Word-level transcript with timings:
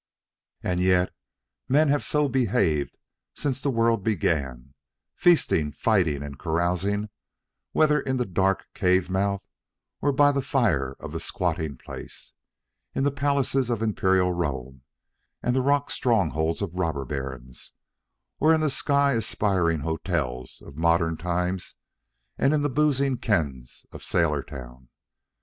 And 0.63 0.79
yet, 0.79 1.13
men 1.69 1.89
have 1.89 2.03
so 2.03 2.27
behaved 2.27 2.97
since 3.35 3.61
the 3.61 3.69
world 3.69 4.03
began, 4.03 4.73
feasting, 5.13 5.71
fighting, 5.71 6.23
and 6.23 6.39
carousing, 6.39 7.09
whether 7.71 8.01
in 8.01 8.17
the 8.17 8.25
dark 8.25 8.65
cave 8.73 9.11
mouth 9.11 9.45
or 10.01 10.11
by 10.11 10.31
the 10.31 10.41
fire 10.41 10.95
of 10.99 11.11
the 11.11 11.19
squatting 11.19 11.77
place, 11.77 12.33
in 12.95 13.03
the 13.03 13.11
palaces 13.11 13.69
of 13.69 13.83
imperial 13.83 14.33
Rome 14.33 14.81
and 15.43 15.55
the 15.55 15.61
rock 15.61 15.91
strongholds 15.91 16.63
of 16.63 16.73
robber 16.73 17.05
barons, 17.05 17.73
or 18.39 18.55
in 18.55 18.61
the 18.61 18.71
sky 18.71 19.13
aspiring 19.13 19.81
hotels 19.81 20.63
of 20.65 20.77
modern 20.79 21.15
times 21.15 21.75
and 22.39 22.55
in 22.55 22.63
the 22.63 22.69
boozing 22.71 23.17
dens 23.17 23.85
of 23.91 24.01
sailor 24.03 24.41
town. 24.41 24.89